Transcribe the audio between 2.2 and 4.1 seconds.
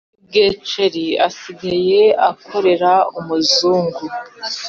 akorera umuzungu